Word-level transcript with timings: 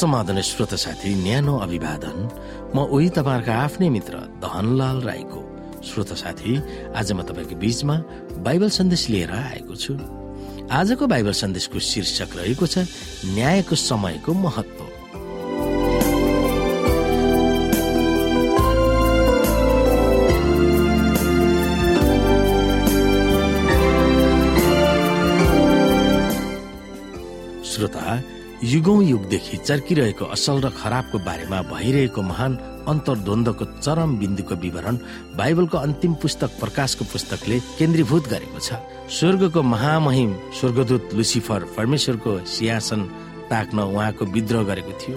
समाधान 0.00 0.40
श्रोत 0.40 0.74
साथी 0.80 1.14
न्यानो 1.22 1.56
अभिवादन। 1.60 2.18
म 2.74 2.88
उही 2.88 3.08
तपाईँहरूका 3.12 3.54
आफ्नै 3.54 3.88
मित्र 3.92 4.14
धनलाल 4.40 4.98
राईको 5.04 5.40
श्रोत 5.84 6.12
साथी। 6.16 6.52
आज 6.96 7.12
म 7.12 7.20
तपाईँको 7.28 7.54
बीचमा 7.60 7.96
बाइबल 8.40 8.68
सन्देश 8.72 9.02
लिएर 9.12 9.30
आएको 9.30 9.74
छु। 9.76 9.92
आजको 10.72 11.04
बाइबल 11.04 11.32
सन्देशको 11.36 11.78
शीर्षक 11.78 12.30
रहेको 12.36 12.66
छ 12.66 12.88
न्यायको 13.36 13.74
समयको 13.76 14.32
महत्व 14.40 14.89
युगौं 28.60 29.02
युगदेखि 29.02 29.56
चर्किरहेको 29.56 30.24
असल 30.36 30.60
र 30.60 30.68
खराबको 30.76 31.18
बारेमा 31.24 31.60
भइरहेको 31.72 32.20
महान 32.22 32.52
अन्तर्द्वन्दको 32.92 33.64
चरम 33.80 34.10
बिन्दुको 34.20 34.54
विवरण 34.54 34.96
बाइबलको 35.32 35.76
अन्तिम 35.78 36.14
पुस्तक 36.20 36.50
प्रकाशको 36.60 37.04
पुस्तकले 37.08 37.56
केन्द्रीभूत 37.80 38.28
गरेको 38.28 38.58
छ। 38.60 38.76
स्वर्गको 39.08 39.62
महामहिम 39.64 40.30
स्वर्गदूत 40.60 41.14
लुसिफर 41.16 41.60
परमेश्वरको 41.72 42.32
सिंहासन 42.44 43.00
ताक्न 43.48 43.78
उहाँको 43.80 44.24
विद्रोह 44.28 44.64
गरेको 44.68 44.92
थियो। 45.00 45.16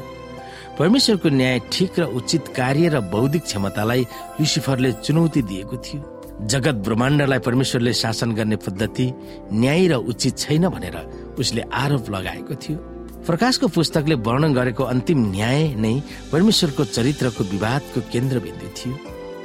परमेश्वरको 0.80 1.30
न्याय 1.30 1.60
ठिक 1.68 2.00
र 2.00 2.04
उचित 2.16 2.48
कार्य 2.56 2.88
र 2.96 3.00
बौद्धिक 3.12 3.44
क्षमतालाई 3.44 4.02
लुसिफरले 4.40 4.92
चुनौती 5.04 5.42
दिएको 5.52 5.78
थियो। 5.84 6.02
जगत 6.48 6.76
ब्रह्माण्डलाई 6.88 7.40
परमेश्वरले 7.44 7.94
शासन 7.94 8.32
गर्ने 8.40 8.56
पद्धति 8.56 9.06
न्याय 9.52 9.88
र 9.88 9.94
उचित 10.00 10.38
छैन 10.38 10.68
भनेर 10.72 10.98
उसले 11.40 11.62
आरोप 11.68 12.10
लगाएको 12.10 12.56
थियो। 12.56 12.93
प्रकाशको 13.24 13.68
पुस्तकले 13.72 14.16
वर्णन 14.28 14.54
गरेको 14.54 14.84
अन्तिम 14.84 15.20
न्याय 15.32 15.62
नै 15.80 15.94
परमेश्वरको 16.32 16.84
चरित्रको 16.86 17.44
विवादको 17.52 18.00
केन्द्रबिन्दु 18.12 18.68
थियो। 18.78 18.94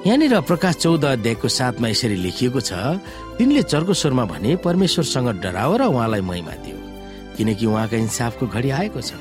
यहाँनिर 0.07 0.35
प्रकाश 0.51 0.75
चौध 0.83 1.05
अध्यायको 1.05 1.49
साथमा 1.49 1.89
यसरी 1.89 2.17
लेखिएको 2.27 2.61
छ 2.61 2.73
तिनले 3.39 3.63
चर्को 3.63 3.95
स्वरमा 3.95 4.25
भने 4.33 4.57
परमेश्वरसँग 4.67 5.29
डराओ 5.43 5.77
र 5.79 5.83
उहाँलाई 5.95 6.23
महिमा 6.27 6.55
दियो 6.65 6.79
किनकि 7.39 7.67
उहाँका 7.67 7.97
इन्साफको 7.97 8.47
घडी 8.47 8.71
आएको 8.71 9.01
छ। 9.01 9.15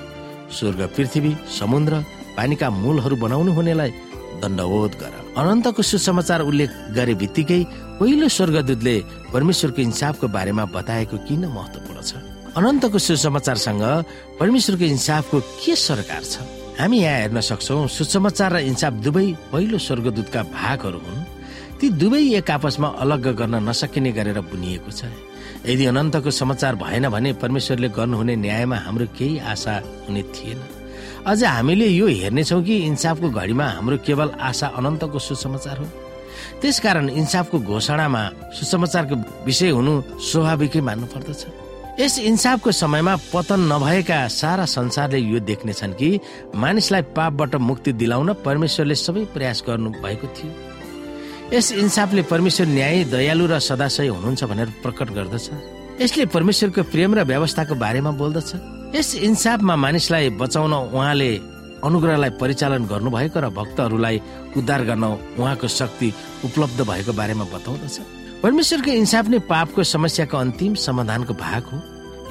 स्वर्ग 0.50 0.82
पृथ्वी 0.98 1.32
समुद्र 1.60 1.94
पानीका 2.38 2.70
मूलहरू 2.70 3.16
बनाउनु 3.22 3.52
हुनेलाई 3.54 3.92
दण्डवोध 4.42 4.94
गर। 5.02 5.14
अनन्तको 5.38 5.82
सुसमाचार 5.82 6.42
उल्लेख 6.42 6.70
गरे 6.98 7.14
बित्तिकै 7.22 7.62
पहिलो 8.00 8.28
स्वर्गदूतले 8.28 8.96
परमेश्वरको 9.34 9.82
इन्साफको 9.82 10.26
बारेमा 10.34 10.66
बताएको 10.74 11.18
किन 11.28 11.46
महत्वपूर्ण 11.46 12.02
छ? 12.02 12.14
अनन्तको 12.56 12.98
सुसमाचारसँग 12.98 13.84
परमेश्वरको 14.40 14.86
इन्साफको 14.86 15.38
के 15.62 15.76
सरकार 15.76 16.24
छ? 16.24 16.36
हामी 16.80 16.98
यहाँ 17.02 17.20
हेर्न 17.22 17.40
सक्छौ 17.42 17.88
सुसमाचार 17.88 18.52
र 18.54 18.58
इन्साफ 18.72 18.94
दुवै 19.06 19.28
पहिलो 19.52 19.78
स्वर्गदूतका 19.78 20.42
भागहरू 20.54 21.00
हुन्। 21.00 21.26
ती 21.80 21.86
दुवै 22.02 22.22
एक 22.38 22.50
आपसमा 22.52 22.88
अलग 23.04 23.26
गर्न 23.36 23.56
नसकिने 23.70 24.12
गरेर 24.14 24.40
बुनिएको 24.46 24.92
छ। 24.92 25.10
यदि 25.66 25.86
अनन्तको 25.92 26.30
समाचार 26.32 26.76
भएन 26.78 27.10
भने 27.10 27.34
परमेश्वरले 27.42 27.90
गर्नुहुने 27.98 28.36
न्यायमा 28.36 28.78
हाम्रो 28.86 29.06
केही 29.18 29.38
आशा 29.52 29.74
हुने 30.08 30.24
थिएन। 30.34 30.60
अझ 31.28 31.44
हामीले 31.44 31.88
यो 31.92 32.08
हेर्नेछौँ 32.08 32.62
कि 32.64 32.76
इन्साफको 32.90 33.28
घडीमा 33.30 33.66
हाम्रो 33.78 33.98
केवल 34.06 34.30
आशा 34.40 34.68
अनन्तको 34.78 35.20
सुसमाचार 35.20 35.78
हो। 35.78 35.88
त्यसकारण 36.62 37.10
इन्साफको 37.10 37.58
घोषणामा 37.60 38.22
सुसमाचारको 38.58 39.16
विषय 39.46 39.70
हुनु 39.78 39.94
स्वाभाविकै 40.30 40.82
मान्नु 40.82 41.08
पर्दछ 41.14 41.42
यस 42.00 42.18
इन्साफको 42.20 42.72
समयमा 42.72 43.16
पतन 43.34 43.60
नभएका 43.74 44.18
सारा 44.30 44.66
संसारले 44.70 45.18
यो 45.18 45.40
देख्नेछन् 45.42 45.94
कि 45.94 46.10
मानिसलाई 46.54 47.02
पापबाट 47.18 47.56
मुक्ति 47.58 47.92
दिलाउन 47.98 48.34
परमेश्वरले 48.46 48.96
सबै 48.96 49.24
प्रयास 49.34 49.64
गर्नु 49.68 49.90
भएको 50.06 50.28
थियो। 50.38 50.52
यस 51.54 51.72
इन्साफले 51.74 52.22
परमेश्वर 52.30 52.68
न्याय 52.68 53.04
दयालु 53.10 53.46
र 53.50 53.60
सदाशय 53.60 54.08
हुनुहुन्छ 54.14 54.44
भनेर 54.44 54.70
प्रकट 54.84 55.10
गर्दछ। 55.18 55.50
यसले 56.02 56.26
परमेश्वरको 56.30 56.84
प्रेम 56.94 57.16
र 57.18 57.24
व्यवस्थाको 57.26 57.76
बारेमा 57.76 58.12
बोल्दछ। 58.22 58.50
यस 58.94 59.10
इन्साफमा 59.28 59.76
मानिसलाई 59.76 60.30
बचाउन 60.38 60.74
उहाँले 60.94 61.30
अनुग्रहलाई 61.82 62.30
परिचालन 62.38 62.86
गर्नुभएको 62.86 63.40
र 63.42 63.50
भक्तहरूलाई 63.50 64.22
उद्धार 64.54 64.82
गर्न 64.86 65.04
उहाँको 65.42 65.68
शक्ति 65.68 66.14
उपलब्ध 66.46 66.80
भएको 66.86 67.12
बारेमा 67.18 67.46
बताउँदछ। 67.50 67.98
परमेश्वरको 68.48 68.92
इन्साफ 68.96 69.28
नै 69.28 69.40
पापको 69.44 69.84
समस्याको 69.84 70.38
अन्तिम 70.38 70.74
समाधानको 70.80 71.34
भाग 71.36 71.64
हो। 71.68 71.78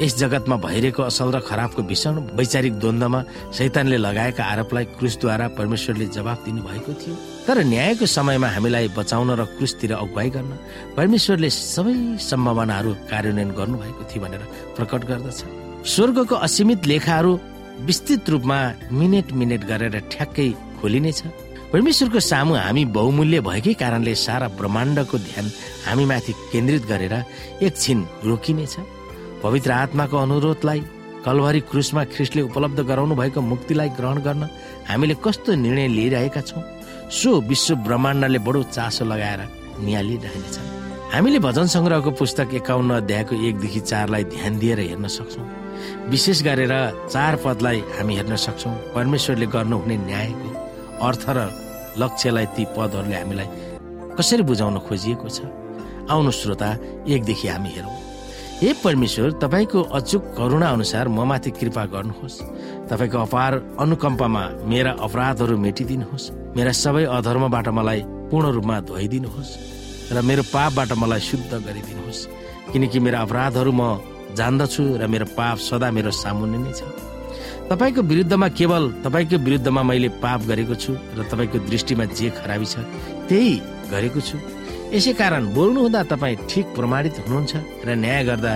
यस 0.00 0.16
जगतमा 0.16 0.56
भइरहेको 0.65 1.03
असल 1.12 1.28
र 1.28 1.41
खराबको 1.44 1.82
भीषण 1.84 2.15
वैचारिक 2.41 2.75
द्वन्द्वमा 2.81 3.21
शैतानले 3.53 3.97
लगाएका 4.00 4.44
आरोपलाई 4.53 4.84
क्रुसद्वारा 4.97 5.47
परमेश्वरले 5.60 6.06
जवाब 6.16 6.38
दिनुभएको 6.44 6.93
थियो। 7.00 7.15
तर 7.44 7.56
न्यायको 7.69 8.06
समयमा 8.16 8.49
हामीलाई 8.49 8.88
बचाउन 8.97 9.31
र 9.37 9.44
क्रुसतिर 9.60 9.93
अगुवाई 9.93 10.28
गर्न 10.32 10.53
परमेश्वरले 10.97 11.50
सबै 11.53 11.97
सम्भावनाहरू 12.25 12.91
कार्यान्वयन 13.12 13.50
गर्नुभएको 13.60 14.03
थियो 14.09 14.21
भनेर 14.25 14.43
प्रकट 14.77 15.00
गर्दछ। 15.04 15.41
स्वर्गको 15.84 16.34
असीमित 16.48 16.81
लेखाहरू 16.88 17.33
विस्तृत 17.84 18.25
रूपमा 18.33 18.59
मिनेट 19.00 19.37
मिनेट 19.37 19.62
गरेर 19.69 19.94
ठ्याक्कै 20.09 20.48
खोलिनेछ। 20.81 21.21
परमेश्वरको 21.72 22.21
सामु 22.21 22.54
हामी 22.54 22.84
बहुमूल्य 22.94 23.41
भएकै 23.43 23.72
कारणले 23.82 24.15
सारा 24.15 24.49
ब्रह्माण्डको 24.59 25.19
ध्यान 25.19 25.47
हामीमाथि 25.87 26.32
केन्द्रित 26.53 26.84
गरेर 26.87 27.15
एकछिन 27.66 27.99
रोकिनेछ। 28.25 28.75
पवित्र 29.43 29.71
आत्माको 29.72 30.16
अनुरोधलाई 30.16 30.81
कलभरी 31.27 31.60
क्रुसमा 31.71 32.03
ख्रिस्टले 32.15 32.43
उपलब्ध 32.49 32.78
गराउनु 32.91 33.15
भएको 33.21 33.41
मुक्तिलाई 33.50 33.88
ग्रहण 33.99 34.19
गर्न 34.27 34.43
हामीले 34.88 35.15
कस्तो 35.25 35.54
निर्णय 35.65 35.88
लिइरहेका 35.99 36.41
छौँ 36.49 36.62
सो 37.10 37.31
विश्व 37.50 37.75
ब्रह्माण्डले 37.87 38.38
बडो 38.47 38.62
चासो 38.71 39.04
लगाएर 39.10 39.41
निहालिरहनेछ 39.83 40.56
हामीले 41.15 41.38
भजन 41.47 41.66
सङ्ग्रहको 41.75 42.10
पुस्तक 42.21 42.54
एकाउन्न 42.62 42.91
अध्यायको 43.03 43.34
एकदेखि 43.48 43.81
चारलाई 43.91 44.25
ध्यान 44.34 44.59
दिएर 44.59 44.81
हेर्न 44.81 45.06
सक्छौँ। 45.19 45.47
विशेष 46.10 46.43
गरेर 46.43 46.72
चार 47.10 47.37
पदलाई 47.44 47.81
हामी 47.98 48.15
हेर्न 48.16 48.37
सक्छौँ। 48.47 48.75
परमेश्वरले 48.94 49.47
गर्नुहुने 49.54 49.97
न्यायको 50.06 50.56
अर्थ 51.03 51.25
र 51.37 51.39
लक्ष्यलाई 51.99 52.47
ती 52.57 52.65
पदहरूले 52.77 53.17
हामीलाई 53.17 53.49
कसरी 54.19 54.43
बुझाउन 54.49 54.79
खोजिएको 54.89 55.29
छ? 55.29 55.39
आउनु 56.09 56.31
श्रोता 56.31 56.69
एकदेखि 57.09 57.49
हामी 57.49 57.71
हेरौँ। 57.77 57.97
हे 58.61 58.73
परमेश्वर 58.84 59.31
तपाईँको 59.43 59.81
अचुक 59.99 60.23
करुणा 60.39 60.69
अनुसार 60.71 61.09
म 61.09 61.25
माथि 61.29 61.51
कृपा 61.61 61.84
गर्नुहोस्। 61.93 62.37
तपाईँको 62.89 63.19
अपार 63.19 63.53
अनुकम्पमा 63.81 64.43
मेरा 64.65 64.93
अपराधहरू 64.97 65.57
मेटिदिनुहोस्। 65.57 66.31
मेरा 66.57 66.73
सबै 66.73 67.05
अधर्मबाट 67.05 67.69
मलाई 67.69 68.01
पूर्ण 68.31 68.47
रूपमा 68.57 68.77
धोइदिनुहोस् 68.89 69.53
र 70.15 70.17
मेरो 70.23 70.43
पापबाट 70.55 70.91
मलाई 70.97 71.21
शुद्ध 71.21 71.53
गरिदिनुहोस्। 71.67 72.21
किनकि 72.73 72.99
मेरा 73.05 73.19
अपराधहरू 73.27 73.73
म 73.73 73.83
जान्दछु 74.33 74.83
र 75.01 75.07
मेरो 75.07 75.27
पाप 75.37 75.59
सदा 75.59 75.91
मेरो 75.91 76.11
सामुन्ने 76.11 76.59
नै 76.65 76.73
छ। 76.73 76.81
तपाईँको 77.71 78.03
विरुद्धमा 78.03 78.49
केवल 78.59 78.84
तपाईँको 79.04 79.37
विरुद्धमा 79.47 79.82
मैले 79.82 80.09
पाप 80.22 80.41
गरेको 80.47 80.75
छु 80.78 80.93
र 81.19 81.22
तपाईँको 81.31 81.59
दृष्टिमा 81.66 82.04
जे 82.15 82.31
खराबी 82.38 82.66
छ 82.66 82.78
त्यही 83.27 83.54
गरेको 83.91 84.21
छु। 84.22 84.38
यसै 84.94 85.12
कारण 85.19 85.50
बोल्नु 85.50 85.81
हुँदा 85.82 86.03
तपाईँ 86.12 86.37
ठिक 86.47 86.66
प्रमाणित 86.78 87.19
हुनुहुन्छ 87.27 87.53
र 87.87 87.88
न्याय 87.99 88.22
गर्दा 88.28 88.53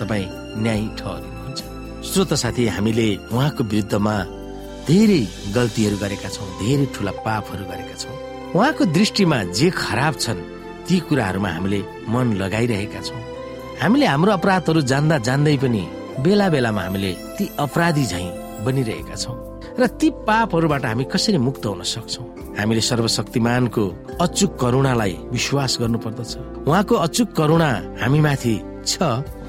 तपाईँ 0.00 0.26
न्याय 0.64 0.80
ठहरिनुहुन्छ 0.98 1.60
श्रोत 2.08 2.32
साथी 2.42 2.66
हामीले 2.76 3.08
उहाँको 3.28 3.62
विरुद्धमा 3.72 4.14
धेरै 4.88 5.20
गल्तीहरू 5.52 5.96
गरेका 6.00 6.28
छौँ 6.32 6.48
धेरै 6.56 6.86
ठुला 6.96 7.12
पापहरू 7.26 7.64
गरेका 7.68 7.94
छौँ। 8.00 8.16
उहाँको 8.56 8.84
दृष्टिमा 8.96 9.38
जे 9.52 9.68
खराब 9.76 10.14
छन् 10.16 10.40
ती 10.88 10.96
कुराहरूमा 11.04 11.50
हामीले 11.56 11.80
मन 12.08 12.26
लगाइरहेका 12.40 13.00
छौँ। 13.04 13.20
हामीले 13.84 14.06
हाम्रो 14.06 14.32
अपराधहरू 14.32 14.80
जान्दा 14.80 15.16
जान्दै 15.28 15.56
पनि 15.60 15.84
बेला 16.24 16.48
बेलामा 16.48 16.82
हामीले 16.82 17.12
ती 17.36 17.44
अपराधी 17.60 18.04
झैँ 18.06 18.45
बनिरहेका 18.64 19.16
छौँ। 19.16 19.36
र 19.80 19.86
ती 20.00 20.08
पापहरूबाट 20.24 20.84
हामी 20.84 21.04
कसरी 21.12 21.38
मुक्त 21.38 21.66
हुन 21.66 21.82
सक्छौँ? 21.84 22.26
हामीले 22.58 22.80
सर्वशक्तिमानको 22.80 23.84
अचुक 24.20 24.50
करुणालाई 24.60 25.14
विश्वास 25.28 25.72
गर्नु 25.80 25.98
पर्दछ 26.00 26.32
उहाँको 26.64 26.94
अचुक 26.96 27.28
करुणा 27.36 27.70
हामी 28.00 28.20
माथि 28.20 28.54
छ। 28.86 28.94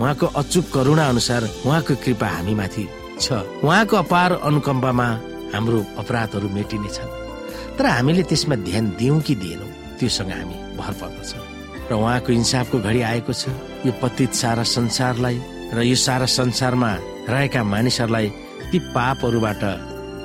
उहाँको 0.01 0.25
अचुक 0.36 0.65
करुणा 0.74 1.04
अनुसार 1.07 1.44
उहाँको 1.65 1.94
कृपा 2.04 2.27
हामी 2.27 2.54
माथि 2.59 2.86
छ। 3.19 3.27
उहाँको 3.63 3.95
अपार 3.95 4.31
अनुकम्पमा 4.44 5.07
हाम्रो 5.53 5.80
अपराधहरू 5.98 6.48
मेटिनेछ 6.51 6.98
तर 7.80 7.86
हामीले 7.86 8.24
त्यसमा 8.27 8.56
ध्यान 8.68 8.86
दियौँ 9.00 9.19
कि 9.21 9.36
दिएनौँ 9.36 9.71
त्योसँग 10.00 10.31
हामी 10.31 10.57
भर 10.75 10.94
पर्दछ। 11.00 11.31
र 11.88 11.94
उहाँको 11.95 12.30
इन्साफको 12.33 12.77
घडी 12.83 13.01
आएको 13.01 13.33
छ। 13.33 13.48
यो 13.88 13.92
पतित 14.03 14.33
सारा 14.36 14.63
संसारलाई 14.68 15.38
र 15.71 15.77
यो 15.88 15.95
सारा 15.95 16.25
संसारमा 16.27 16.92
रहेका 17.31 17.63
मानिसहरूलाई 17.63 18.27
ती 18.72 18.80
पापहरूबाट 18.80 19.64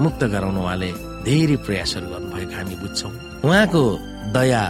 मुक्त 0.01 0.25
गराउन 0.25 0.57
उहाँले 0.59 0.91
धेरै 1.25 1.57
प्रयासहरू 1.67 2.07
गर्नुभएको 2.13 2.55
हामी 2.57 2.75
बुझ्छौँ। 2.83 3.13
उहाँको 3.47 3.83
दया 4.35 4.63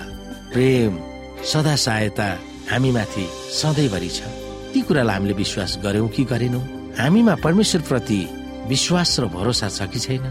प्रेम 0.53 0.93
सदा 1.45 1.75
सहायता 1.77 2.29
हामीमाथि 2.71 3.25
सधैँभरि 3.61 4.09
छ। 4.09 4.21
ती 4.73 4.81
कुरालाई 4.81 5.17
हामीले 5.17 5.35
विश्वास 5.35 5.79
गर्यौँ 5.85 6.09
कि 6.09 6.25
गरेनौँ? 6.25 6.65
हामीमा 7.01 7.35
परमेश्वर 7.45 7.81
प्रति 7.89 8.21
विश्वास 8.69 9.21
र 9.21 9.27
भरोसा 9.27 9.69
छ 9.69 9.89
कि 9.93 9.99
छैन? 9.99 10.25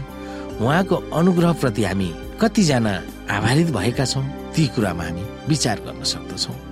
उहाँको 0.62 0.96
अनुग्रहप्रति 1.12 1.82
हामी 1.84 2.10
कतिजना 2.40 2.94
आभारित 3.30 3.68
भएका 3.70 4.04
छौँ? 4.04 4.24
ती 4.54 4.66
कुरामा 4.74 5.04
हामी 5.04 5.22
विचार 5.48 5.76
गर्न 5.86 6.02
सक्दछौँ। 6.02 6.71